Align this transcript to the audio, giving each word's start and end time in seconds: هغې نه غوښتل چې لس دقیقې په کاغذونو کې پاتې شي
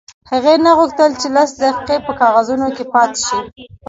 هغې 0.31 0.53
نه 0.65 0.71
غوښتل 0.77 1.11
چې 1.21 1.27
لس 1.35 1.49
دقیقې 1.61 1.97
په 2.07 2.11
کاغذونو 2.19 2.67
کې 2.75 2.83
پاتې 2.93 3.21
شي 3.27 3.39